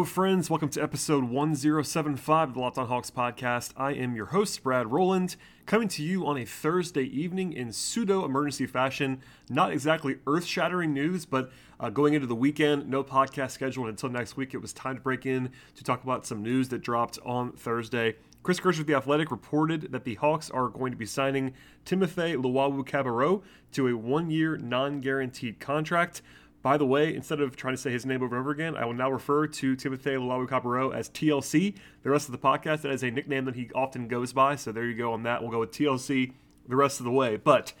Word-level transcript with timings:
Hello, 0.00 0.06
friends. 0.06 0.48
Welcome 0.48 0.70
to 0.70 0.82
episode 0.82 1.24
1075 1.24 2.48
of 2.48 2.54
the 2.54 2.60
Locked 2.60 2.78
On 2.78 2.86
Hawks 2.86 3.10
podcast. 3.10 3.74
I 3.76 3.92
am 3.92 4.16
your 4.16 4.24
host, 4.24 4.62
Brad 4.62 4.90
Rowland, 4.90 5.36
coming 5.66 5.88
to 5.88 6.02
you 6.02 6.26
on 6.26 6.38
a 6.38 6.46
Thursday 6.46 7.02
evening 7.02 7.52
in 7.52 7.70
pseudo 7.70 8.24
emergency 8.24 8.64
fashion. 8.64 9.20
Not 9.50 9.72
exactly 9.72 10.16
earth 10.26 10.46
shattering 10.46 10.94
news, 10.94 11.26
but 11.26 11.52
uh, 11.78 11.90
going 11.90 12.14
into 12.14 12.26
the 12.26 12.34
weekend, 12.34 12.88
no 12.88 13.04
podcast 13.04 13.50
scheduled 13.50 13.90
until 13.90 14.08
next 14.08 14.38
week. 14.38 14.54
It 14.54 14.62
was 14.62 14.72
time 14.72 14.94
to 14.94 15.02
break 15.02 15.26
in 15.26 15.50
to 15.74 15.84
talk 15.84 16.02
about 16.02 16.24
some 16.24 16.42
news 16.42 16.70
that 16.70 16.78
dropped 16.78 17.18
on 17.22 17.52
Thursday. 17.52 18.16
Chris 18.42 18.58
Kirsch 18.58 18.78
with 18.78 18.86
The 18.86 18.94
Athletic 18.94 19.30
reported 19.30 19.92
that 19.92 20.04
the 20.04 20.14
Hawks 20.14 20.50
are 20.50 20.68
going 20.68 20.92
to 20.92 20.98
be 20.98 21.04
signing 21.04 21.52
Timothe 21.84 22.16
Luwawu-Cabarrot 22.16 23.42
to 23.72 23.88
a 23.88 23.94
one 23.94 24.30
year 24.30 24.56
non 24.56 25.02
guaranteed 25.02 25.60
contract. 25.60 26.22
By 26.62 26.76
the 26.76 26.84
way, 26.84 27.14
instead 27.14 27.40
of 27.40 27.56
trying 27.56 27.74
to 27.74 27.80
say 27.80 27.90
his 27.90 28.04
name 28.04 28.22
over 28.22 28.36
and 28.36 28.42
over 28.42 28.50
again, 28.50 28.76
I 28.76 28.84
will 28.84 28.92
now 28.92 29.10
refer 29.10 29.46
to 29.46 29.76
Timothe 29.76 30.04
Luwawu-Cabarrot 30.04 30.94
as 30.94 31.08
TLC. 31.08 31.74
The 32.02 32.10
rest 32.10 32.28
of 32.28 32.32
the 32.32 32.38
podcast, 32.38 32.82
that 32.82 32.92
is 32.92 33.02
a 33.02 33.10
nickname 33.10 33.46
that 33.46 33.56
he 33.56 33.70
often 33.74 34.08
goes 34.08 34.34
by. 34.34 34.56
So 34.56 34.70
there 34.70 34.84
you 34.84 34.94
go 34.94 35.12
on 35.14 35.22
that. 35.22 35.40
We'll 35.40 35.50
go 35.50 35.60
with 35.60 35.70
TLC 35.70 36.32
the 36.68 36.76
rest 36.76 37.00
of 37.00 37.04
the 37.04 37.10
way. 37.10 37.36
But 37.36 37.72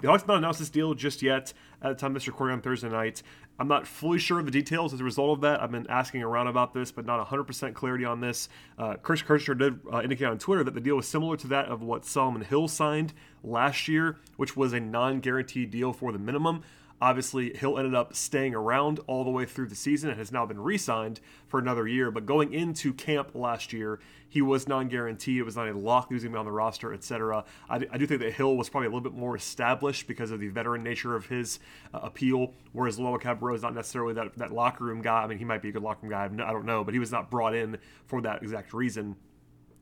the 0.00 0.06
Hawks 0.06 0.24
not 0.28 0.38
announced 0.38 0.60
this 0.60 0.70
deal 0.70 0.94
just 0.94 1.20
yet 1.20 1.52
at 1.82 1.88
the 1.88 1.94
time 1.96 2.12
of 2.12 2.14
this 2.14 2.28
recording 2.28 2.54
on 2.54 2.62
Thursday 2.62 2.88
night. 2.88 3.22
I'm 3.58 3.66
not 3.66 3.88
fully 3.88 4.20
sure 4.20 4.38
of 4.38 4.44
the 4.44 4.52
details 4.52 4.94
as 4.94 5.00
a 5.00 5.04
result 5.04 5.38
of 5.38 5.40
that. 5.40 5.60
I've 5.60 5.72
been 5.72 5.88
asking 5.88 6.22
around 6.22 6.46
about 6.46 6.72
this, 6.72 6.92
but 6.92 7.04
not 7.04 7.26
100% 7.26 7.74
clarity 7.74 8.04
on 8.04 8.20
this. 8.20 8.48
Uh, 8.78 8.94
Chris 9.02 9.20
Kirschner 9.20 9.54
did 9.56 9.80
uh, 9.92 10.00
indicate 10.00 10.26
on 10.26 10.38
Twitter 10.38 10.62
that 10.62 10.74
the 10.74 10.80
deal 10.80 10.94
was 10.94 11.08
similar 11.08 11.36
to 11.38 11.48
that 11.48 11.66
of 11.66 11.82
what 11.82 12.04
Solomon 12.04 12.42
Hill 12.42 12.68
signed 12.68 13.12
last 13.42 13.88
year, 13.88 14.18
which 14.36 14.56
was 14.56 14.72
a 14.72 14.78
non 14.78 15.18
guaranteed 15.18 15.72
deal 15.72 15.92
for 15.92 16.12
the 16.12 16.20
minimum. 16.20 16.62
Obviously, 17.00 17.56
Hill 17.56 17.78
ended 17.78 17.94
up 17.94 18.14
staying 18.14 18.54
around 18.54 19.00
all 19.06 19.24
the 19.24 19.30
way 19.30 19.44
through 19.44 19.68
the 19.68 19.74
season 19.76 20.10
and 20.10 20.18
has 20.18 20.32
now 20.32 20.44
been 20.44 20.60
re 20.60 20.76
signed 20.76 21.20
for 21.46 21.60
another 21.60 21.86
year. 21.86 22.10
But 22.10 22.26
going 22.26 22.52
into 22.52 22.92
camp 22.92 23.34
last 23.34 23.72
year, 23.72 24.00
he 24.28 24.42
was 24.42 24.68
non 24.68 24.88
guaranteed. 24.88 25.38
It 25.38 25.44
was 25.44 25.56
not 25.56 25.68
a 25.68 25.78
lock, 25.78 26.10
to 26.10 26.18
be 26.18 26.36
on 26.36 26.44
the 26.44 26.50
roster, 26.50 26.92
etc. 26.92 27.44
I, 27.70 27.76
I, 27.76 27.98
do 27.98 28.06
think 28.06 28.20
that 28.20 28.32
Hill 28.32 28.56
was 28.56 28.68
probably 28.68 28.86
a 28.86 28.90
little 28.90 29.00
bit 29.00 29.14
more 29.14 29.36
established 29.36 30.06
because 30.06 30.30
of 30.30 30.40
the 30.40 30.48
veteran 30.48 30.82
nature 30.82 31.14
of 31.14 31.26
his 31.26 31.60
uh, 31.94 32.00
appeal, 32.02 32.52
whereas 32.72 32.98
Luwawu-Cabarrot 32.98 33.54
is 33.56 33.62
not 33.62 33.74
necessarily 33.74 34.14
that, 34.14 34.36
that 34.36 34.52
locker 34.52 34.84
room 34.84 35.00
guy. 35.00 35.22
I 35.22 35.26
mean, 35.26 35.38
he 35.38 35.44
might 35.44 35.62
be 35.62 35.70
a 35.70 35.72
good 35.72 35.82
locker 35.82 36.00
room 36.06 36.10
guy, 36.10 36.24
I 36.24 36.52
don't 36.52 36.66
know, 36.66 36.84
but 36.84 36.94
he 36.94 37.00
was 37.00 37.12
not 37.12 37.30
brought 37.30 37.54
in 37.54 37.78
for 38.06 38.20
that 38.22 38.42
exact 38.42 38.74
reason. 38.74 39.16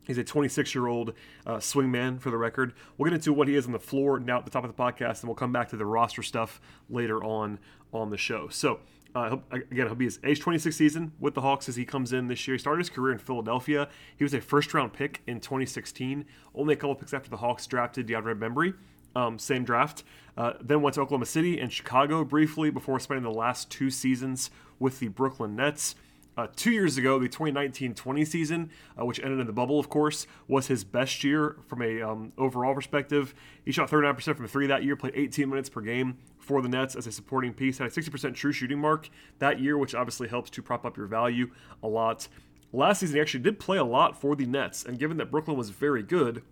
He's 0.07 0.19
a 0.19 0.25
26 0.25 0.75
year 0.75 0.87
old 0.87 1.13
uh, 1.45 1.57
swingman 1.57 2.21
for 2.21 2.31
the 2.31 2.37
record. 2.37 2.75
We'll 2.97 3.11
get 3.11 3.15
into 3.15 3.33
what 3.33 3.49
he 3.49 3.57
is 3.57 3.67
on 3.67 3.73
the 3.73 3.79
floor 3.79 4.21
now 4.21 4.39
at 4.39 4.45
the 4.45 4.51
top 4.51 4.65
of 4.65 4.75
the 4.75 4.83
podcast, 4.83 5.21
and 5.21 5.25
we'll 5.25 5.35
come 5.35 5.53
back 5.53 5.69
to 5.71 5.77
the 5.77 5.87
roster 5.87 6.23
stuff 6.23 6.61
later 6.89 7.23
on 7.23 7.59
on 7.93 8.11
the 8.11 8.17
show. 8.17 8.49
So, 8.49 8.81
uh, 9.15 9.39
again, 9.51 9.87
he'll 9.87 9.95
be 9.95 10.05
his 10.05 10.21
age 10.25 10.41
26 10.41 10.77
season 10.77 11.13
with 11.19 11.35
the 11.35 11.41
Hawks 11.41 11.69
as 11.69 11.77
he 11.77 11.85
comes 11.85 12.13
in 12.13 12.29
this 12.29 12.47
year. 12.47 12.55
He 12.55 12.59
started 12.59 12.81
his 12.81 12.91
career 12.91 13.13
in 13.13 13.19
Philadelphia. 13.19 13.89
He 14.17 14.25
was 14.25 14.35
a 14.35 14.41
first 14.41 14.73
round 14.75 14.93
pick 14.93 15.23
in 15.27 15.41
2016, 15.41 16.25
only 16.55 16.75
a 16.75 16.77
couple 16.77 16.95
picks 16.95 17.15
after 17.15 17.31
the 17.31 17.39
Hawks 17.39 17.67
drafted 17.67 18.07
DeAndre 18.07 18.39
Bembry. 18.39 18.75
Um, 19.15 19.39
same 19.39 19.65
draft. 19.65 20.05
Uh, 20.37 20.53
then 20.61 20.83
went 20.83 20.95
to 20.95 21.01
Oklahoma 21.01 21.25
City 21.25 21.59
and 21.59 21.73
Chicago 21.73 22.23
briefly 22.23 22.69
before 22.69 23.01
spending 23.01 23.25
the 23.25 23.31
last 23.31 23.71
two 23.71 23.89
seasons 23.89 24.51
with 24.79 25.01
the 25.01 25.09
Brooklyn 25.09 25.57
Nets. 25.57 25.95
Uh, 26.37 26.47
two 26.55 26.71
years 26.71 26.99
ago, 26.99 27.19
the 27.19 27.29
2019-20 27.29 28.27
season, 28.27 28.71
uh, 29.01 29.05
which 29.07 29.19
ended 29.21 29.41
in 29.41 29.47
the 29.47 29.53
bubble, 29.53 29.81
of 29.81 29.89
course, 29.89 30.27
was 30.47 30.67
his 30.67 30.85
best 30.85 31.25
year 31.25 31.57
from 31.67 31.81
a 31.81 32.03
um, 32.03 32.33
overall 32.37 32.75
perspective. 32.75 33.35
He 33.65 33.73
shot 33.73 33.91
39% 33.91 34.37
from 34.37 34.47
three 34.47 34.67
that 34.67 34.85
year, 34.85 34.97
played 34.97 35.15
18 35.17 35.49
minutes 35.49 35.71
per 35.71 35.81
game 35.81 36.19
for 36.39 36.61
the 36.61 36.69
Nets 36.69 36.95
as 36.95 37.07
a 37.07 37.13
supporting 37.13 37.55
piece, 37.55 37.79
had 37.79 37.87
a 37.87 37.91
60% 37.91 38.35
true 38.35 38.53
shooting 38.53 38.79
mark 38.79 39.09
that 39.39 39.61
year, 39.61 39.79
which 39.79 39.95
obviously 39.95 40.29
helps 40.29 40.51
to 40.51 40.63
prop 40.63 40.85
up 40.85 40.97
your 40.97 41.07
value 41.07 41.51
a 41.83 41.89
lot. 41.89 42.29
Last 42.73 43.01
season, 43.01 43.17
he 43.17 43.21
actually 43.21 43.43
did 43.43 43.59
play 43.59 43.79
a 43.79 43.85
lot 43.85 44.21
for 44.21 44.37
the 44.37 44.45
Nets, 44.45 44.85
and 44.85 44.99
given 44.99 45.17
that 45.17 45.31
Brooklyn 45.31 45.57
was 45.57 45.71
very 45.71 46.03
good, 46.03 46.43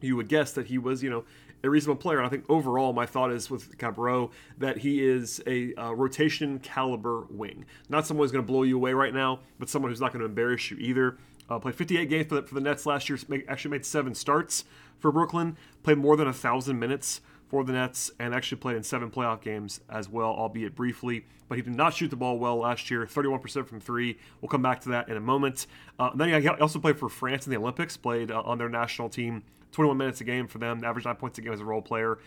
you 0.00 0.16
would 0.16 0.28
guess 0.28 0.52
that 0.52 0.66
he 0.66 0.78
was, 0.78 1.02
you 1.02 1.10
know, 1.10 1.24
a 1.62 1.70
reasonable 1.70 2.00
player. 2.00 2.18
And 2.18 2.26
I 2.26 2.30
think 2.30 2.44
overall, 2.48 2.92
my 2.92 3.06
thought 3.06 3.32
is 3.32 3.50
with 3.50 3.78
Cabarrot 3.78 4.30
that 4.58 4.78
he 4.78 5.04
is 5.04 5.42
a 5.46 5.74
uh, 5.74 5.92
rotation 5.92 6.58
caliber 6.60 7.26
wing. 7.30 7.64
Not 7.88 8.06
someone 8.06 8.24
who's 8.24 8.32
going 8.32 8.44
to 8.44 8.50
blow 8.50 8.62
you 8.62 8.76
away 8.76 8.92
right 8.92 9.14
now, 9.14 9.40
but 9.58 9.68
someone 9.68 9.90
who's 9.90 10.00
not 10.00 10.12
going 10.12 10.20
to 10.20 10.26
embarrass 10.26 10.70
you 10.70 10.76
either. 10.78 11.18
Uh, 11.50 11.58
played 11.58 11.74
58 11.74 12.10
games 12.10 12.26
for 12.26 12.34
the, 12.36 12.42
for 12.42 12.54
the 12.54 12.60
Nets 12.60 12.86
last 12.86 13.08
year. 13.08 13.18
Actually 13.48 13.70
made 13.70 13.86
seven 13.86 14.14
starts 14.14 14.64
for 14.98 15.10
Brooklyn. 15.10 15.56
Played 15.82 15.98
more 15.98 16.16
than 16.16 16.28
a 16.28 16.32
thousand 16.32 16.78
minutes 16.78 17.20
for 17.48 17.64
the 17.64 17.72
Nets 17.72 18.10
and 18.18 18.34
actually 18.34 18.58
played 18.58 18.76
in 18.76 18.82
seven 18.82 19.10
playoff 19.10 19.40
games 19.40 19.80
as 19.88 20.08
well, 20.08 20.28
albeit 20.28 20.74
briefly. 20.74 21.24
But 21.48 21.56
he 21.56 21.62
did 21.62 21.74
not 21.74 21.94
shoot 21.94 22.08
the 22.08 22.16
ball 22.16 22.38
well 22.38 22.58
last 22.58 22.90
year, 22.90 23.06
31% 23.06 23.66
from 23.66 23.80
three. 23.80 24.18
We'll 24.42 24.50
come 24.50 24.60
back 24.60 24.82
to 24.82 24.90
that 24.90 25.08
in 25.08 25.16
a 25.16 25.20
moment. 25.20 25.66
Uh, 25.98 26.10
then 26.14 26.42
he 26.42 26.48
also 26.48 26.78
played 26.78 26.98
for 26.98 27.08
France 27.08 27.46
in 27.46 27.50
the 27.50 27.56
Olympics, 27.56 27.96
played 27.96 28.30
uh, 28.30 28.42
on 28.42 28.58
their 28.58 28.68
national 28.68 29.08
team 29.08 29.44
21 29.72 29.96
minutes 29.96 30.20
a 30.20 30.24
game 30.24 30.46
for 30.46 30.58
them, 30.58 30.82
average 30.84 31.04
nine 31.04 31.16
points 31.16 31.38
a 31.38 31.42
game 31.42 31.52
as 31.52 31.60
a 31.60 31.64
role 31.64 31.82
player. 31.82 32.18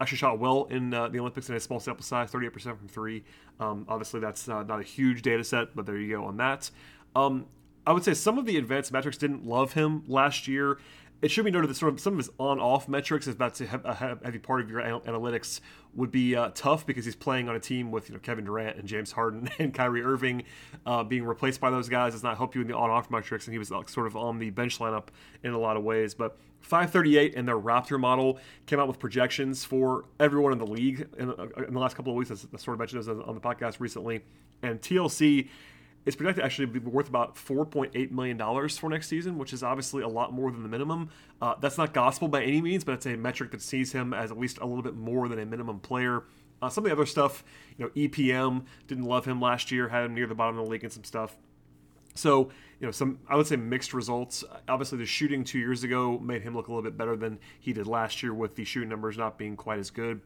Actually 0.00 0.18
shot 0.18 0.38
well 0.38 0.64
in 0.70 0.94
uh, 0.94 1.08
the 1.08 1.18
Olympics 1.18 1.48
in 1.48 1.56
a 1.56 1.60
small 1.60 1.80
sample 1.80 2.04
size, 2.04 2.30
38% 2.30 2.78
from 2.78 2.88
three. 2.88 3.24
Um, 3.58 3.84
obviously, 3.88 4.20
that's 4.20 4.48
uh, 4.48 4.62
not 4.62 4.78
a 4.78 4.84
huge 4.84 5.22
data 5.22 5.42
set, 5.42 5.74
but 5.74 5.86
there 5.86 5.96
you 5.96 6.16
go 6.16 6.24
on 6.24 6.36
that. 6.36 6.70
Um, 7.16 7.46
I 7.86 7.92
would 7.92 8.04
say 8.04 8.14
some 8.14 8.38
of 8.38 8.46
the 8.46 8.58
advanced 8.58 8.92
metrics 8.92 9.16
didn't 9.16 9.46
love 9.46 9.72
him 9.72 10.04
last 10.06 10.46
year. 10.46 10.78
It 11.20 11.32
should 11.32 11.44
be 11.44 11.50
noted 11.50 11.68
that 11.68 11.74
sort 11.74 11.92
of 11.92 11.98
some 11.98 12.12
of 12.12 12.18
his 12.18 12.30
on-off 12.38 12.88
metrics 12.88 13.26
is 13.26 13.34
about 13.34 13.54
to 13.54 13.66
have 13.66 13.84
a 13.84 13.94
heavy 13.94 14.38
part 14.38 14.60
of 14.60 14.70
your 14.70 14.80
analytics 14.80 15.60
would 15.94 16.12
be 16.12 16.36
uh, 16.36 16.50
tough 16.54 16.86
because 16.86 17.04
he's 17.04 17.16
playing 17.16 17.48
on 17.48 17.56
a 17.56 17.60
team 17.60 17.90
with 17.90 18.08
you 18.08 18.14
know 18.14 18.20
Kevin 18.20 18.44
Durant 18.44 18.76
and 18.76 18.86
James 18.86 19.10
Harden 19.10 19.48
and 19.58 19.74
Kyrie 19.74 20.02
Irving 20.02 20.44
uh, 20.86 21.02
being 21.02 21.24
replaced 21.24 21.60
by 21.60 21.70
those 21.70 21.88
guys 21.88 22.12
does 22.12 22.22
not 22.22 22.36
help 22.36 22.54
you 22.54 22.60
in 22.60 22.68
the 22.68 22.76
on-off 22.76 23.10
metrics, 23.10 23.46
and 23.46 23.52
he 23.54 23.58
was 23.58 23.70
like, 23.70 23.88
sort 23.88 24.06
of 24.06 24.16
on 24.16 24.38
the 24.38 24.50
bench 24.50 24.78
lineup 24.78 25.08
in 25.42 25.52
a 25.52 25.58
lot 25.58 25.76
of 25.76 25.82
ways. 25.82 26.14
But 26.14 26.38
538 26.60 27.34
and 27.34 27.48
their 27.48 27.58
Raptor 27.58 27.98
model 27.98 28.38
came 28.66 28.78
out 28.78 28.86
with 28.86 28.98
projections 28.98 29.64
for 29.64 30.04
everyone 30.20 30.52
in 30.52 30.58
the 30.58 30.66
league 30.66 31.08
in, 31.18 31.30
uh, 31.30 31.46
in 31.66 31.74
the 31.74 31.80
last 31.80 31.96
couple 31.96 32.12
of 32.12 32.16
weeks. 32.16 32.30
I 32.30 32.58
sort 32.58 32.74
of 32.74 32.78
mentioned 32.78 33.08
on 33.08 33.34
the 33.34 33.40
podcast 33.40 33.80
recently, 33.80 34.20
and 34.62 34.80
TLC 34.80 35.48
is 36.06 36.16
projected 36.16 36.42
to 36.42 36.44
actually 36.44 36.66
be 36.66 36.78
worth 36.78 37.08
about 37.08 37.34
$4.8 37.34 38.10
million 38.10 38.68
for 38.68 38.88
next 38.88 39.08
season, 39.08 39.36
which 39.36 39.52
is 39.52 39.62
obviously 39.62 40.02
a 40.02 40.08
lot 40.08 40.32
more 40.32 40.50
than 40.50 40.62
the 40.62 40.68
minimum. 40.68 41.10
Uh, 41.40 41.54
that's 41.60 41.76
not 41.76 41.92
gospel 41.92 42.28
by 42.28 42.42
any 42.42 42.62
means, 42.62 42.84
but 42.84 42.92
it's 42.92 43.06
a 43.06 43.16
metric 43.16 43.50
that 43.50 43.62
sees 43.62 43.92
him 43.92 44.14
as 44.14 44.30
at 44.30 44.38
least 44.38 44.58
a 44.58 44.66
little 44.66 44.82
bit 44.82 44.94
more 44.94 45.28
than 45.28 45.38
a 45.38 45.46
minimum 45.46 45.80
player. 45.80 46.24
Uh, 46.60 46.68
some 46.68 46.84
of 46.84 46.88
the 46.88 46.94
other 46.94 47.06
stuff, 47.06 47.44
you 47.76 47.84
know, 47.84 47.90
EPM 47.90 48.64
didn't 48.86 49.04
love 49.04 49.24
him 49.24 49.40
last 49.40 49.70
year, 49.70 49.88
had 49.88 50.04
him 50.04 50.14
near 50.14 50.26
the 50.26 50.34
bottom 50.34 50.58
of 50.58 50.64
the 50.64 50.70
league 50.70 50.82
and 50.82 50.92
some 50.92 51.04
stuff. 51.04 51.36
So, 52.14 52.50
you 52.80 52.86
know, 52.86 52.90
some 52.90 53.20
I 53.28 53.36
would 53.36 53.46
say 53.46 53.56
mixed 53.56 53.94
results. 53.94 54.42
Obviously, 54.68 54.98
the 54.98 55.06
shooting 55.06 55.44
two 55.44 55.58
years 55.58 55.84
ago 55.84 56.18
made 56.18 56.42
him 56.42 56.54
look 56.54 56.66
a 56.66 56.72
little 56.72 56.82
bit 56.82 56.98
better 56.98 57.16
than 57.16 57.38
he 57.60 57.72
did 57.72 57.86
last 57.86 58.22
year, 58.22 58.34
with 58.34 58.56
the 58.56 58.64
shooting 58.64 58.88
numbers 58.88 59.16
not 59.16 59.38
being 59.38 59.56
quite 59.56 59.78
as 59.78 59.90
good. 59.90 60.20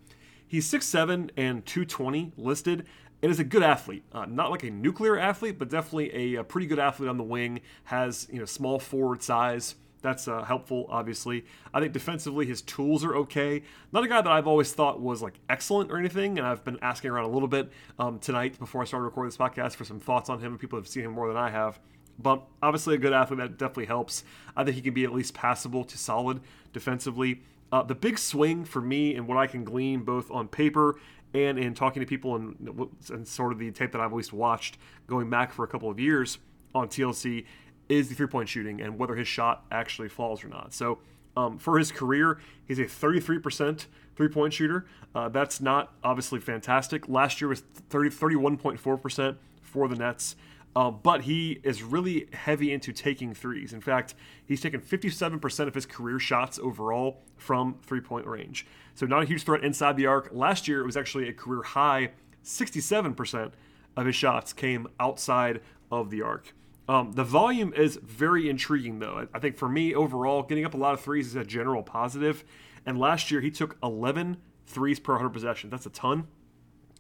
He's 0.47 0.71
6'7 0.71 1.31
and 1.37 1.65
220 1.65 2.33
listed 2.37 2.87
and 3.23 3.31
is 3.31 3.39
a 3.39 3.45
good 3.45 3.63
athlete. 3.63 4.05
Uh, 4.13 4.27
not 4.27 4.51
like 4.51 4.65
a 4.65 4.71
nuclear 4.71 5.19
athlete, 5.19 5.59
but 5.59 5.69
definitely 5.69 6.35
a, 6.35 6.41
a, 6.41 6.45
pretty 6.45 6.67
good 6.67 6.79
athlete 6.79 7.09
on 7.09 7.17
the 7.17 7.25
wing. 7.25 7.61
Has 7.85 8.27
you 8.31 8.39
know 8.39 8.45
small 8.45 8.79
forward 8.79 9.23
size. 9.23 9.77
That's 10.03 10.27
uh, 10.27 10.43
helpful, 10.43 10.87
obviously. 10.91 11.45
I 11.73 11.79
think 11.79 11.93
defensively, 11.93 12.45
his 12.45 12.61
tools 12.61 13.05
are 13.05 13.15
okay. 13.19 13.63
Not 13.93 14.03
a 14.03 14.09
guy 14.09 14.21
that 14.21 14.33
I've 14.33 14.49
always 14.49 14.73
thought 14.73 15.01
was 15.01 15.23
like 15.23 15.39
excellent 15.49 15.93
or 15.93 15.99
anything, 15.99 16.39
and 16.39 16.47
I've 16.47 16.65
been 16.65 16.79
asking 16.83 17.13
around 17.13 17.27
a 17.27 17.33
little 17.33 17.47
bit 17.47 17.71
um, 18.01 18.19
tonight 18.19 18.59
before 18.59 18.83
I 18.83 18.85
started 18.85 19.05
recording 19.05 19.29
this 19.29 19.37
podcast 19.37 19.77
for 19.77 19.85
some 19.85 20.01
thoughts 20.01 20.29
on 20.29 20.41
him. 20.41 20.59
People 20.59 20.77
have 20.77 20.89
seen 20.89 21.05
him 21.05 21.13
more 21.13 21.29
than 21.29 21.37
I 21.37 21.51
have. 21.51 21.79
But 22.19 22.43
obviously, 22.61 22.97
a 22.97 22.99
good 22.99 23.13
athlete 23.13 23.39
that 23.39 23.59
definitely 23.59 23.87
helps. 23.87 24.25
I 24.57 24.65
think 24.65 24.75
he 24.75 24.83
can 24.83 24.93
be 24.93 25.05
at 25.05 25.13
least 25.13 25.35
passable 25.35 25.85
to 25.85 25.97
solid 25.97 26.41
defensively. 26.73 27.43
Uh, 27.71 27.83
the 27.83 27.95
big 27.95 28.19
swing 28.19 28.65
for 28.65 28.83
me 28.83 29.15
and 29.15 29.27
what 29.27 29.39
I 29.39 29.47
can 29.47 29.65
glean 29.65 30.03
both 30.03 30.31
on 30.31 30.47
paper 30.47 30.97
and 31.35 31.59
in 31.59 31.75
talking 31.75 32.01
to 32.01 32.07
people 32.07 32.37
and, 32.37 32.91
and 33.11 33.27
sort 33.27 33.53
of 33.53 33.59
the 33.59 33.71
tape 33.71 33.93
that 33.93 34.01
I've 34.01 34.13
least 34.13 34.33
watched 34.33 34.79
going 35.07 35.31
back 35.31 35.53
for 35.53 35.65
a 35.65 35.69
couple 35.69 35.91
of 35.91 35.99
years 35.99 36.39
on 36.75 36.89
TLC 36.89 37.45
is 37.89 38.09
the 38.09 38.15
three 38.15 38.27
point 38.27 38.49
shooting 38.49 38.81
and 38.81 38.99
whether 38.99 39.15
his 39.15 39.29
shot 39.29 39.65
actually 39.71 40.09
falls 40.09 40.45
or 40.45 40.49
not. 40.49 40.73
So 40.73 40.99
um, 41.37 41.59
for 41.59 41.79
his 41.79 41.91
career, 41.91 42.41
he's 42.67 42.79
a 42.79 42.85
33% 42.85 43.87
three 44.17 44.29
point 44.29 44.53
shooter. 44.53 44.87
Uh, 45.15 45.29
that's 45.29 45.61
not 45.61 45.93
obviously 46.05 46.41
fantastic. 46.41 47.09
Last 47.09 47.41
year 47.41 47.49
was 47.49 47.61
30, 47.91 48.11
31.4% 48.11 49.37
for 49.63 49.89
the 49.89 49.97
Nets. 49.97 50.37
Uh, 50.75 50.91
but 50.91 51.23
he 51.23 51.61
is 51.63 51.83
really 51.83 52.29
heavy 52.33 52.73
into 52.73 52.93
taking 52.93 53.35
threes. 53.35 53.75
In 53.75 53.81
fact, 53.81 54.15
he's 54.45 54.61
taken 54.61 54.81
57% 54.81 55.69
of 55.69 55.75
his 55.75 55.85
career 55.85 56.19
shots 56.19 56.59
overall 56.59 57.21
from 57.37 57.77
three 57.83 58.01
point 58.01 58.27
range. 58.27 58.67
So, 58.95 59.05
not 59.07 59.23
a 59.23 59.27
huge 59.27 59.43
threat 59.43 59.63
inside 59.63 59.97
the 59.97 60.07
arc. 60.07 60.31
Last 60.33 60.69
year, 60.69 60.81
it 60.81 60.87
was 60.87 60.97
actually 60.97 61.29
a 61.29 61.33
career 61.33 61.63
high 61.63 62.13
67% 62.45 63.53
of 63.97 64.07
his 64.07 64.17
shots 64.17 64.53
came 64.53 64.89
outside 64.99 65.61
of 65.91 66.11
the 66.11 66.23
arc. 66.23 66.55
Um, 66.89 67.13
the 67.13 67.25
volume 67.25 67.73
is 67.75 67.97
very 67.97 68.49
intriguing, 68.49 68.99
though. 68.99 69.29
I 69.33 69.39
think 69.39 69.57
for 69.57 69.69
me, 69.69 69.95
overall, 69.95 70.43
getting 70.43 70.65
up 70.65 70.75
a 70.75 70.79
lot 70.79 70.95
of 70.95 71.01
threes 71.01 71.29
is 71.29 71.37
a 71.37 71.45
general 71.45 71.83
positive. 71.83 72.45
And 72.85 72.99
last 72.99 73.31
year, 73.31 73.41
he 73.41 73.51
took 73.51 73.77
11 73.83 74.39
threes 74.67 74.99
per 74.99 75.13
100 75.13 75.31
possessions. 75.31 75.71
That's 75.71 75.87
a 75.87 75.91
ton. 75.91 76.27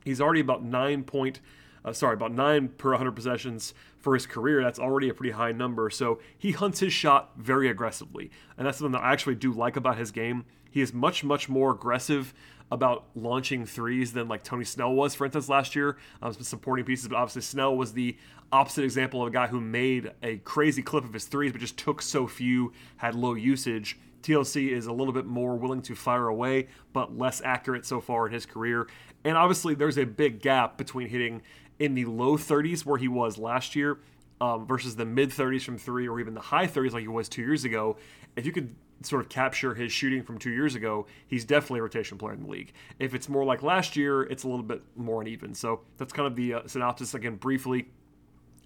He's 0.04 0.20
already 0.20 0.40
about 0.40 0.62
nine 0.62 1.04
point, 1.04 1.40
uh, 1.84 1.93
sorry, 1.93 2.14
about 2.14 2.32
nine 2.32 2.69
per 2.69 2.90
100 2.90 3.12
possessions 3.12 3.75
for 3.99 4.14
his 4.14 4.26
career. 4.26 4.62
That's 4.62 4.79
already 4.79 5.08
a 5.08 5.14
pretty 5.14 5.32
high 5.32 5.52
number. 5.52 5.90
So 5.90 6.20
he 6.37 6.52
hunts 6.52 6.81
his 6.81 6.93
shot 6.93 7.32
very 7.37 7.69
aggressively, 7.69 8.31
and 8.56 8.67
that's 8.67 8.79
something 8.79 8.93
that 8.93 9.02
I 9.02 9.12
actually 9.12 9.37
do 9.37 9.52
like 9.52 9.76
about 9.76 9.99
his 9.99 10.11
game. 10.11 10.44
He 10.70 10.81
is 10.81 10.93
much, 10.93 11.23
much 11.23 11.49
more 11.49 11.73
aggressive 11.73 12.32
about 12.70 13.05
launching 13.14 13.67
threes 13.67 14.14
than 14.14 14.29
like 14.29 14.43
Tony 14.43 14.64
Snell 14.64 14.94
was, 14.94 15.14
for 15.14 15.26
instance, 15.26 15.49
last 15.49 15.76
year. 15.76 15.99
Um, 16.23 16.32
some 16.32 16.43
supporting 16.43 16.87
pieces, 16.87 17.06
but 17.06 17.17
obviously 17.17 17.43
Snell 17.43 17.76
was 17.76 17.93
the 17.93 18.17
opposite 18.50 18.85
example 18.85 19.20
of 19.20 19.28
a 19.28 19.31
guy 19.31 19.46
who 19.46 19.61
made 19.61 20.11
a 20.23 20.38
crazy 20.38 20.82
clip 20.82 21.05
of 21.05 21.12
his 21.12 21.26
threes, 21.26 21.52
but 21.52 21.61
just 21.61 21.76
took 21.76 22.00
so 22.00 22.26
few, 22.26 22.73
had 22.96 23.14
low 23.14 23.35
usage. 23.35 23.99
TLC 24.23 24.70
is 24.70 24.87
a 24.87 24.93
little 24.93 25.12
bit 25.12 25.26
more 25.26 25.56
willing 25.56 25.82
to 25.82 25.94
fire 25.94 26.28
away, 26.28 26.69
but 26.93 27.19
less 27.19 27.43
accurate 27.44 27.85
so 27.85 28.00
far 28.00 28.26
in 28.26 28.32
his 28.32 28.46
career. 28.46 28.87
And 29.25 29.37
obviously, 29.37 29.75
there's 29.75 29.99
a 29.99 30.05
big 30.05 30.40
gap 30.40 30.78
between 30.78 31.08
hitting 31.08 31.43
in 31.82 31.94
the 31.94 32.05
low 32.05 32.37
30s 32.37 32.87
where 32.87 32.96
he 32.96 33.08
was 33.08 33.38
last 33.38 33.75
year 33.75 33.99
um, 34.40 34.64
versus 34.69 34.94
the 34.94 35.05
mid 35.05 35.31
30s 35.31 35.62
from 35.62 35.76
three 35.76 36.06
or 36.06 36.20
even 36.20 36.32
the 36.32 36.40
high 36.40 36.67
30s 36.67 36.93
like 36.93 37.02
he 37.02 37.08
was 37.08 37.29
two 37.29 37.43
years 37.43 37.64
ago. 37.64 37.96
If 38.37 38.46
you 38.46 38.52
could 38.52 38.76
sort 39.02 39.20
of 39.20 39.29
capture 39.29 39.75
his 39.75 39.90
shooting 39.90 40.23
from 40.23 40.38
two 40.38 40.52
years 40.52 40.76
ago, 40.76 41.06
he's 41.26 41.44
definitely 41.44 41.81
a 41.81 41.82
rotation 41.82 42.19
player 42.19 42.34
in 42.34 42.44
the 42.44 42.49
league. 42.49 42.73
If 43.00 43.17
it's 43.17 43.29
more 43.29 43.44
like 43.44 43.64
last 43.64 43.96
year, 43.96 44.23
it's 44.23 44.44
a 44.44 44.49
little 44.49 44.62
bit 44.62 44.81
more 44.94 45.23
uneven. 45.23 45.55
So 45.55 45.81
that's 45.96 46.12
kind 46.12 46.29
of 46.29 46.37
the 46.37 46.55
uh, 46.55 46.67
synopsis 46.67 47.14
again, 47.14 47.34
briefly. 47.34 47.88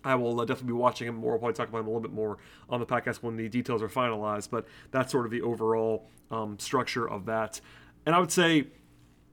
I 0.04 0.14
will 0.14 0.38
uh, 0.38 0.44
definitely 0.44 0.74
be 0.74 0.78
watching 0.78 1.08
him 1.08 1.16
more. 1.16 1.32
We'll 1.32 1.38
probably 1.38 1.54
talk 1.54 1.70
about 1.70 1.78
him 1.78 1.86
a 1.86 1.88
little 1.88 2.02
bit 2.02 2.12
more 2.12 2.36
on 2.68 2.80
the 2.80 2.86
podcast 2.86 3.22
when 3.22 3.36
the 3.36 3.48
details 3.48 3.82
are 3.82 3.88
finalized. 3.88 4.50
But 4.50 4.66
that's 4.90 5.10
sort 5.10 5.24
of 5.24 5.32
the 5.32 5.40
overall 5.40 6.06
um, 6.30 6.58
structure 6.58 7.08
of 7.08 7.24
that. 7.26 7.62
And 8.04 8.14
I 8.14 8.18
would 8.18 8.30
say, 8.30 8.66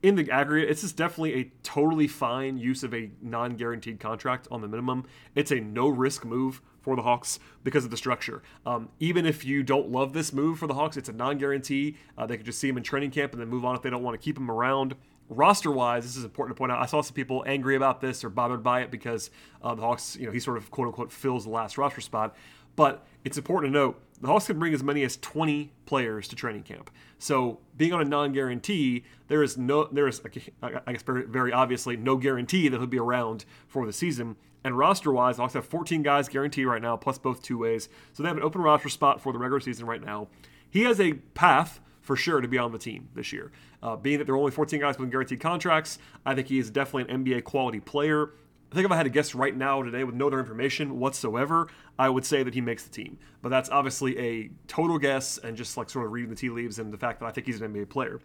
in 0.03 0.15
the 0.15 0.29
aggregate, 0.29 0.69
it's 0.69 0.81
just 0.81 0.97
definitely 0.97 1.33
a 1.33 1.51
totally 1.63 2.07
fine 2.07 2.57
use 2.57 2.83
of 2.83 2.94
a 2.94 3.09
non 3.21 3.55
guaranteed 3.55 4.00
contract 4.00 4.47
on 4.51 4.61
the 4.61 4.67
minimum. 4.67 5.05
It's 5.33 5.50
a 5.50 5.61
no 5.61 5.88
risk 5.88 6.25
move 6.25 6.61
for 6.81 6.97
the 6.97 7.01
Hawks 7.01 7.39
because 7.63 7.85
of 7.85 7.91
the 7.91 7.97
structure. 7.97 8.44
Um, 8.65 8.89
even 9.00 9.25
if 9.25 9.45
you 9.45 9.63
don't 9.63 9.89
love 9.89 10.11
this 10.11 10.33
move 10.33 10.59
for 10.59 10.67
the 10.67 10.73
Hawks, 10.73 10.97
it's 10.97 11.07
a 11.09 11.13
non 11.13 11.38
guarantee. 11.38 11.95
Uh, 12.17 12.25
they 12.25 12.35
could 12.35 12.45
just 12.45 12.59
see 12.59 12.67
him 12.67 12.77
in 12.77 12.83
training 12.83 13.11
camp 13.11 13.31
and 13.31 13.41
then 13.41 13.47
move 13.47 13.63
on 13.63 13.75
if 13.75 13.81
they 13.81 13.89
don't 13.89 14.03
want 14.03 14.19
to 14.19 14.23
keep 14.23 14.38
him 14.38 14.51
around 14.51 14.95
roster 15.29 15.71
wise, 15.71 16.03
this 16.03 16.17
is 16.17 16.23
important 16.23 16.55
to 16.55 16.59
point 16.59 16.71
out. 16.71 16.81
I 16.81 16.85
saw 16.85 17.01
some 17.01 17.13
people 17.13 17.44
angry 17.47 17.75
about 17.75 18.01
this 18.01 18.23
or 18.23 18.29
bothered 18.29 18.61
by 18.61 18.81
it 18.81 18.91
because 18.91 19.29
uh, 19.61 19.73
the 19.73 19.81
Hawks, 19.81 20.15
you 20.17 20.25
know, 20.25 20.31
he 20.31 20.39
sort 20.39 20.57
of 20.57 20.69
quote 20.69 20.88
unquote 20.88 21.11
fills 21.11 21.45
the 21.45 21.50
last 21.50 21.77
roster 21.77 22.01
spot. 22.01 22.35
But 22.75 23.05
it's 23.23 23.38
important 23.38 23.71
to 23.73 23.79
note 23.79 24.01
the 24.23 24.29
Hawks 24.29 24.47
can 24.47 24.57
bring 24.57 24.73
as 24.73 24.81
many 24.81 25.03
as 25.03 25.17
20 25.17 25.73
players 25.85 26.29
to 26.29 26.35
training 26.35 26.63
camp. 26.63 26.89
So 27.19 27.59
being 27.75 27.91
on 27.91 27.99
a 28.01 28.05
non-guarantee, 28.05 29.03
there 29.27 29.43
is 29.43 29.57
no, 29.57 29.83
there 29.91 30.07
is, 30.07 30.21
I 30.61 30.91
guess, 30.91 31.03
very, 31.03 31.25
very 31.25 31.51
obviously, 31.51 31.97
no 31.97 32.15
guarantee 32.15 32.69
that 32.69 32.77
he'll 32.77 32.87
be 32.87 32.99
around 32.99 33.43
for 33.67 33.85
the 33.85 33.91
season. 33.91 34.37
And 34.63 34.77
roster-wise, 34.77 35.35
the 35.35 35.41
Hawks 35.41 35.55
have 35.55 35.65
14 35.65 36.03
guys 36.03 36.29
guaranteed 36.29 36.67
right 36.67 36.81
now, 36.81 36.95
plus 36.95 37.17
both 37.17 37.43
two 37.43 37.57
ways. 37.57 37.89
So 38.13 38.23
they 38.23 38.29
have 38.29 38.37
an 38.37 38.43
open 38.43 38.61
roster 38.61 38.87
spot 38.87 39.19
for 39.19 39.33
the 39.33 39.39
regular 39.39 39.59
season 39.59 39.85
right 39.85 40.01
now. 40.01 40.29
He 40.69 40.83
has 40.83 41.01
a 41.01 41.13
path 41.13 41.81
for 41.99 42.15
sure 42.15 42.39
to 42.39 42.47
be 42.47 42.57
on 42.57 42.71
the 42.71 42.77
team 42.77 43.09
this 43.15 43.33
year. 43.33 43.51
Uh, 43.81 43.97
being 43.97 44.19
that 44.19 44.25
there 44.25 44.35
are 44.35 44.37
only 44.37 44.51
14 44.51 44.79
guys 44.79 44.97
with 44.97 45.11
guaranteed 45.11 45.41
contracts, 45.41 45.99
I 46.25 46.33
think 46.33 46.47
he 46.47 46.59
is 46.59 46.69
definitely 46.69 47.13
an 47.13 47.25
NBA 47.25 47.43
quality 47.43 47.81
player. 47.81 48.31
I 48.73 48.75
think 48.75 48.85
if 48.87 48.91
I 48.91 48.95
had 48.95 49.03
to 49.03 49.11
guess 49.11 49.35
right 49.35 49.55
now 49.55 49.83
today 49.83 50.03
with 50.03 50.15
no 50.15 50.25
other 50.25 50.39
information 50.39 50.97
whatsoever, 50.97 51.67
I 51.99 52.09
would 52.09 52.25
say 52.25 52.41
that 52.41 52.55
he 52.55 52.61
makes 52.61 52.83
the 52.83 52.89
team. 52.89 53.19
But 53.43 53.49
that's 53.49 53.69
obviously 53.69 54.17
a 54.17 54.49
total 54.65 54.97
guess 54.97 55.37
and 55.37 55.55
just 55.55 55.77
like 55.77 55.91
sort 55.91 56.07
of 56.07 56.11
reading 56.11 56.31
the 56.31 56.35
tea 56.35 56.49
leaves 56.49 56.79
and 56.79 56.91
the 56.91 56.97
fact 56.97 57.19
that 57.19 57.27
I 57.27 57.31
think 57.31 57.45
he's 57.45 57.61
an 57.61 57.71
NBA 57.71 57.89
player. 57.89 58.19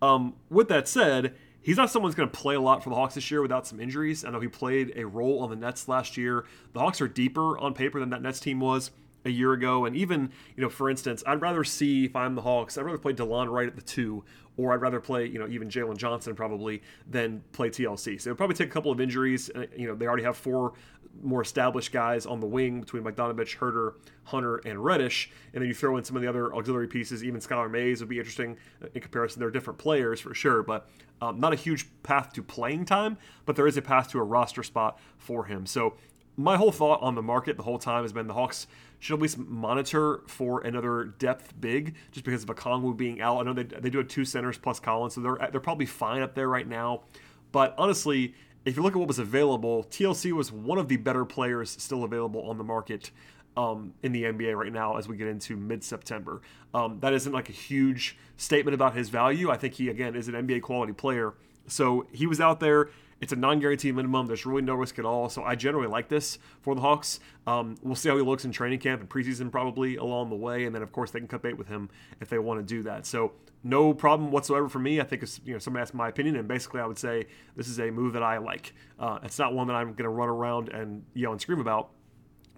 Um, 0.00 0.32
with 0.48 0.68
that 0.68 0.88
said, 0.88 1.34
he's 1.60 1.76
not 1.76 1.90
someone 1.90 2.08
who's 2.08 2.16
going 2.16 2.30
to 2.30 2.34
play 2.34 2.54
a 2.54 2.60
lot 2.60 2.82
for 2.82 2.88
the 2.88 2.96
Hawks 2.96 3.16
this 3.16 3.30
year 3.30 3.42
without 3.42 3.66
some 3.66 3.80
injuries. 3.80 4.24
I 4.24 4.30
know 4.30 4.40
he 4.40 4.48
played 4.48 4.94
a 4.96 5.04
role 5.04 5.40
on 5.40 5.50
the 5.50 5.56
Nets 5.56 5.86
last 5.88 6.16
year. 6.16 6.46
The 6.72 6.80
Hawks 6.80 7.02
are 7.02 7.08
deeper 7.08 7.58
on 7.58 7.74
paper 7.74 8.00
than 8.00 8.08
that 8.08 8.22
Nets 8.22 8.40
team 8.40 8.60
was 8.60 8.92
a 9.24 9.30
year 9.30 9.52
ago. 9.52 9.84
And 9.84 9.96
even, 9.96 10.30
you 10.56 10.62
know, 10.62 10.68
for 10.68 10.90
instance, 10.90 11.22
I'd 11.26 11.40
rather 11.40 11.64
see 11.64 12.04
if 12.04 12.16
I'm 12.16 12.34
the 12.34 12.42
Hawks, 12.42 12.76
I'd 12.76 12.84
rather 12.84 12.98
play 12.98 13.12
Delon 13.12 13.50
Wright 13.50 13.68
at 13.68 13.76
the 13.76 13.82
two, 13.82 14.24
or 14.56 14.72
I'd 14.72 14.80
rather 14.80 15.00
play, 15.00 15.26
you 15.26 15.38
know, 15.38 15.48
even 15.48 15.68
Jalen 15.68 15.96
Johnson 15.96 16.34
probably 16.34 16.82
than 17.08 17.42
play 17.52 17.70
TLC. 17.70 18.20
So 18.20 18.30
it'll 18.30 18.36
probably 18.36 18.56
take 18.56 18.68
a 18.68 18.72
couple 18.72 18.92
of 18.92 19.00
injuries. 19.00 19.50
Uh, 19.54 19.66
you 19.76 19.86
know, 19.86 19.94
they 19.94 20.06
already 20.06 20.24
have 20.24 20.36
four 20.36 20.74
more 21.22 21.42
established 21.42 21.92
guys 21.92 22.24
on 22.24 22.40
the 22.40 22.46
wing 22.46 22.80
between 22.80 23.02
Bogdanovic, 23.02 23.56
Huerter, 23.58 23.94
Hunter, 24.24 24.56
and 24.64 24.82
Reddish. 24.82 25.30
And 25.52 25.60
then 25.60 25.68
you 25.68 25.74
throw 25.74 25.96
in 25.96 26.04
some 26.04 26.16
of 26.16 26.22
the 26.22 26.28
other 26.28 26.54
auxiliary 26.54 26.88
pieces. 26.88 27.22
Even 27.22 27.40
Skylar 27.40 27.70
Mays 27.70 28.00
would 28.00 28.08
be 28.08 28.18
interesting 28.18 28.56
in 28.94 29.00
comparison. 29.00 29.40
They're 29.40 29.50
different 29.50 29.78
players 29.78 30.20
for 30.20 30.34
sure, 30.34 30.62
but 30.62 30.88
um, 31.20 31.38
not 31.38 31.52
a 31.52 31.56
huge 31.56 31.86
path 32.02 32.32
to 32.34 32.42
playing 32.42 32.86
time, 32.86 33.18
but 33.44 33.56
there 33.56 33.66
is 33.66 33.76
a 33.76 33.82
path 33.82 34.10
to 34.12 34.18
a 34.18 34.22
roster 34.22 34.62
spot 34.62 34.98
for 35.18 35.44
him. 35.44 35.66
So 35.66 35.94
my 36.36 36.56
whole 36.56 36.72
thought 36.72 37.02
on 37.02 37.14
the 37.14 37.22
market 37.22 37.56
the 37.56 37.62
whole 37.62 37.78
time 37.78 38.02
has 38.02 38.12
been 38.12 38.26
the 38.26 38.34
Hawks 38.34 38.66
should 38.98 39.14
at 39.14 39.20
least 39.20 39.38
monitor 39.38 40.22
for 40.26 40.60
another 40.62 41.04
depth 41.18 41.52
big, 41.60 41.94
just 42.12 42.24
because 42.24 42.42
of 42.42 42.50
a 42.50 42.54
Okongwu 42.54 42.96
being 42.96 43.20
out. 43.20 43.38
I 43.38 43.42
know 43.42 43.52
they, 43.52 43.64
they 43.64 43.90
do 43.90 43.98
have 43.98 44.08
two 44.08 44.24
centers 44.24 44.56
plus 44.58 44.80
Collins, 44.80 45.14
so 45.14 45.20
they're 45.20 45.50
they're 45.50 45.60
probably 45.60 45.86
fine 45.86 46.22
up 46.22 46.34
there 46.34 46.48
right 46.48 46.66
now. 46.66 47.02
But 47.50 47.74
honestly, 47.76 48.34
if 48.64 48.76
you 48.76 48.82
look 48.82 48.94
at 48.94 48.98
what 48.98 49.08
was 49.08 49.18
available, 49.18 49.84
TLC 49.84 50.32
was 50.32 50.52
one 50.52 50.78
of 50.78 50.88
the 50.88 50.96
better 50.96 51.24
players 51.24 51.70
still 51.70 52.04
available 52.04 52.48
on 52.48 52.58
the 52.58 52.64
market 52.64 53.10
um, 53.56 53.92
in 54.02 54.12
the 54.12 54.24
NBA 54.24 54.56
right 54.56 54.72
now 54.72 54.96
as 54.96 55.08
we 55.08 55.16
get 55.16 55.28
into 55.28 55.56
mid 55.56 55.84
September. 55.84 56.40
Um, 56.72 56.98
that 57.00 57.12
isn't 57.12 57.32
like 57.32 57.48
a 57.48 57.52
huge 57.52 58.16
statement 58.36 58.74
about 58.74 58.94
his 58.94 59.08
value. 59.08 59.50
I 59.50 59.56
think 59.56 59.74
he, 59.74 59.88
again, 59.88 60.14
is 60.14 60.28
an 60.28 60.34
NBA 60.34 60.62
quality 60.62 60.92
player. 60.92 61.34
So 61.66 62.06
he 62.12 62.26
was 62.26 62.40
out 62.40 62.60
there. 62.60 62.88
It's 63.22 63.32
a 63.32 63.36
non-guaranteed 63.36 63.94
minimum. 63.94 64.26
There's 64.26 64.44
really 64.44 64.62
no 64.62 64.74
risk 64.74 64.98
at 64.98 65.04
all. 65.04 65.28
So 65.28 65.44
I 65.44 65.54
generally 65.54 65.86
like 65.86 66.08
this 66.08 66.38
for 66.60 66.74
the 66.74 66.80
Hawks. 66.80 67.20
Um, 67.46 67.76
we'll 67.80 67.94
see 67.94 68.08
how 68.08 68.16
he 68.16 68.22
looks 68.22 68.44
in 68.44 68.50
training 68.50 68.80
camp 68.80 69.00
and 69.00 69.08
preseason 69.08 69.50
probably 69.50 69.94
along 69.94 70.30
the 70.30 70.36
way, 70.36 70.64
and 70.64 70.74
then 70.74 70.82
of 70.82 70.90
course 70.90 71.12
they 71.12 71.20
can 71.20 71.28
cut 71.28 71.40
bait 71.40 71.56
with 71.56 71.68
him 71.68 71.88
if 72.20 72.28
they 72.28 72.38
want 72.40 72.58
to 72.58 72.66
do 72.66 72.82
that. 72.82 73.06
So 73.06 73.32
no 73.62 73.94
problem 73.94 74.32
whatsoever 74.32 74.68
for 74.68 74.80
me. 74.80 75.00
I 75.00 75.04
think 75.04 75.22
it's 75.22 75.40
you 75.44 75.52
know 75.52 75.60
somebody 75.60 75.82
asked 75.82 75.94
my 75.94 76.08
opinion, 76.08 76.34
and 76.34 76.48
basically 76.48 76.80
I 76.80 76.86
would 76.86 76.98
say 76.98 77.26
this 77.54 77.68
is 77.68 77.78
a 77.78 77.92
move 77.92 78.12
that 78.14 78.24
I 78.24 78.38
like. 78.38 78.74
Uh, 78.98 79.20
it's 79.22 79.38
not 79.38 79.54
one 79.54 79.68
that 79.68 79.76
I'm 79.76 79.94
going 79.94 80.02
to 80.02 80.08
run 80.08 80.28
around 80.28 80.68
and 80.70 81.04
yell 81.14 81.30
and 81.30 81.40
scream 81.40 81.60
about, 81.60 81.90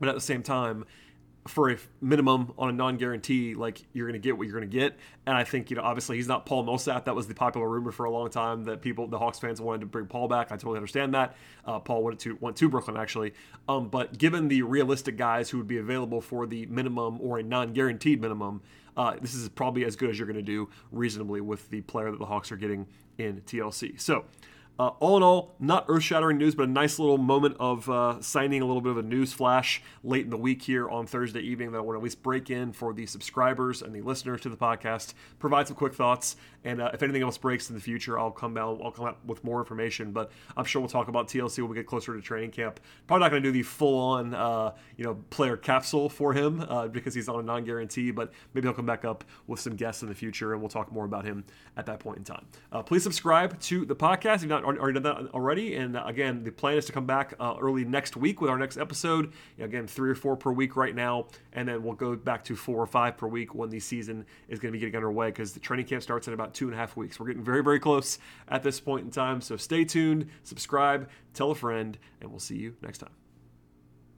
but 0.00 0.08
at 0.08 0.14
the 0.14 0.20
same 0.20 0.42
time, 0.42 0.86
for 1.46 1.70
a 1.70 1.76
minimum 2.00 2.52
on 2.56 2.70
a 2.70 2.72
non-guarantee, 2.72 3.54
like 3.54 3.82
you're 3.92 4.06
going 4.06 4.20
to 4.20 4.24
get 4.24 4.38
what 4.38 4.46
you're 4.46 4.58
going 4.58 4.70
to 4.70 4.76
get. 4.76 4.96
And 5.26 5.36
I 5.36 5.44
think 5.44 5.70
you 5.70 5.76
know, 5.76 5.82
obviously, 5.82 6.16
he's 6.16 6.28
not 6.28 6.46
Paul 6.46 6.62
Millsap. 6.62 7.04
That 7.04 7.14
was 7.14 7.26
the 7.26 7.34
popular 7.34 7.68
rumor 7.68 7.92
for 7.92 8.04
a 8.04 8.10
long 8.10 8.30
time 8.30 8.64
that 8.64 8.80
people, 8.80 9.06
the 9.06 9.18
Hawks 9.18 9.38
fans, 9.38 9.60
wanted 9.60 9.80
to 9.80 9.86
bring 9.86 10.06
Paul 10.06 10.28
back. 10.28 10.52
I 10.52 10.56
totally 10.56 10.76
understand 10.76 11.14
that. 11.14 11.36
Uh, 11.66 11.78
Paul 11.78 12.02
went 12.02 12.20
to 12.20 12.36
went 12.40 12.56
to 12.56 12.68
Brooklyn 12.68 12.96
actually, 12.96 13.34
um, 13.68 13.88
but 13.88 14.16
given 14.16 14.48
the 14.48 14.62
realistic 14.62 15.16
guys 15.16 15.50
who 15.50 15.58
would 15.58 15.68
be 15.68 15.78
available 15.78 16.20
for 16.20 16.46
the 16.46 16.66
minimum 16.66 17.20
or 17.20 17.38
a 17.38 17.42
non-guaranteed 17.42 18.20
minimum, 18.20 18.62
uh, 18.96 19.16
this 19.20 19.34
is 19.34 19.48
probably 19.50 19.84
as 19.84 19.96
good 19.96 20.10
as 20.10 20.18
you're 20.18 20.26
going 20.26 20.36
to 20.36 20.42
do 20.42 20.70
reasonably 20.92 21.40
with 21.40 21.68
the 21.70 21.82
player 21.82 22.10
that 22.10 22.18
the 22.18 22.26
Hawks 22.26 22.50
are 22.52 22.56
getting 22.56 22.86
in 23.18 23.42
TLC. 23.42 24.00
So. 24.00 24.24
Uh, 24.76 24.88
all 24.98 25.16
in 25.16 25.22
all, 25.22 25.54
not 25.60 25.84
earth 25.86 26.02
shattering 26.02 26.36
news, 26.36 26.56
but 26.56 26.64
a 26.64 26.70
nice 26.70 26.98
little 26.98 27.16
moment 27.16 27.56
of 27.60 27.88
uh, 27.88 28.20
signing 28.20 28.60
a 28.60 28.64
little 28.64 28.80
bit 28.80 28.90
of 28.90 28.98
a 28.98 29.02
news 29.02 29.32
flash 29.32 29.80
late 30.02 30.24
in 30.24 30.30
the 30.30 30.36
week 30.36 30.62
here 30.62 30.88
on 30.88 31.06
Thursday 31.06 31.40
evening 31.40 31.70
that 31.70 31.78
I 31.78 31.80
want 31.80 31.94
to 31.94 32.00
at 32.00 32.04
least 32.04 32.24
break 32.24 32.50
in 32.50 32.72
for 32.72 32.92
the 32.92 33.06
subscribers 33.06 33.82
and 33.82 33.94
the 33.94 34.02
listeners 34.02 34.40
to 34.40 34.48
the 34.48 34.56
podcast, 34.56 35.14
provide 35.38 35.68
some 35.68 35.76
quick 35.76 35.94
thoughts. 35.94 36.34
And 36.64 36.80
uh, 36.80 36.90
if 36.94 37.02
anything 37.02 37.22
else 37.22 37.38
breaks 37.38 37.68
in 37.68 37.76
the 37.76 37.80
future, 37.80 38.18
I'll 38.18 38.30
come 38.30 38.56
out, 38.56 38.80
I'll 38.82 38.90
come 38.90 39.06
out 39.06 39.18
with 39.26 39.44
more 39.44 39.60
information. 39.60 40.12
But 40.12 40.32
I'm 40.56 40.64
sure 40.64 40.80
we'll 40.80 40.88
talk 40.88 41.08
about 41.08 41.28
TLC 41.28 41.58
when 41.58 41.70
we 41.70 41.76
get 41.76 41.86
closer 41.86 42.14
to 42.14 42.20
training 42.20 42.50
camp. 42.50 42.80
Probably 43.06 43.24
not 43.24 43.30
going 43.30 43.42
to 43.42 43.48
do 43.48 43.52
the 43.52 43.62
full 43.62 43.98
on, 43.98 44.34
uh, 44.34 44.72
you 44.96 45.04
know, 45.04 45.14
player 45.30 45.56
capsule 45.56 46.08
for 46.08 46.32
him 46.32 46.64
uh, 46.68 46.88
because 46.88 47.14
he's 47.14 47.28
on 47.28 47.40
a 47.40 47.42
non 47.42 47.64
guarantee, 47.64 48.10
but 48.10 48.32
maybe 48.54 48.66
he'll 48.66 48.74
come 48.74 48.86
back 48.86 49.04
up 49.04 49.24
with 49.46 49.60
some 49.60 49.76
guests 49.76 50.02
in 50.02 50.08
the 50.08 50.14
future 50.14 50.52
and 50.52 50.62
we'll 50.62 50.70
talk 50.70 50.90
more 50.90 51.04
about 51.04 51.24
him 51.24 51.44
at 51.76 51.86
that 51.86 52.00
point 52.00 52.18
in 52.18 52.24
time. 52.24 52.46
Uh, 52.72 52.82
please 52.82 53.02
subscribe 53.02 53.58
to 53.60 53.84
the 53.84 53.96
podcast 53.96 54.36
if 54.36 54.42
you've 54.42 54.50
not 54.50 54.64
already 54.64 55.00
done 55.00 55.02
that 55.02 55.34
already. 55.34 55.74
And 55.76 55.96
uh, 55.96 56.04
again, 56.06 56.42
the 56.42 56.50
plan 56.50 56.76
is 56.76 56.86
to 56.86 56.92
come 56.92 57.06
back 57.06 57.34
uh, 57.38 57.56
early 57.60 57.84
next 57.84 58.16
week 58.16 58.40
with 58.40 58.50
our 58.50 58.58
next 58.58 58.76
episode. 58.76 59.32
Again, 59.58 59.86
three 59.86 60.10
or 60.10 60.14
four 60.14 60.36
per 60.36 60.52
week 60.52 60.76
right 60.76 60.94
now, 60.94 61.26
and 61.52 61.68
then 61.68 61.82
we'll 61.82 61.94
go 61.94 62.16
back 62.16 62.44
to 62.44 62.56
four 62.56 62.80
or 62.80 62.86
five 62.86 63.16
per 63.16 63.26
week 63.26 63.54
when 63.54 63.70
the 63.70 63.80
season 63.80 64.24
is 64.48 64.58
going 64.58 64.72
to 64.72 64.76
be 64.76 64.80
getting 64.80 64.96
underway 64.96 65.28
because 65.28 65.52
the 65.52 65.60
training 65.60 65.86
camp 65.86 66.02
starts 66.02 66.28
in 66.28 66.34
two 66.54 66.66
and 66.66 66.74
a 66.74 66.78
half 66.78 66.96
weeks. 66.96 67.18
We're 67.18 67.26
getting 67.26 67.44
very, 67.44 67.62
very 67.62 67.80
close 67.80 68.18
at 68.48 68.62
this 68.62 68.80
point 68.80 69.04
in 69.04 69.10
time. 69.10 69.40
So 69.40 69.56
stay 69.56 69.84
tuned, 69.84 70.28
subscribe, 70.42 71.08
tell 71.34 71.50
a 71.50 71.54
friend, 71.54 71.98
and 72.20 72.30
we'll 72.30 72.40
see 72.40 72.56
you 72.56 72.76
next 72.82 72.98
time. 72.98 73.23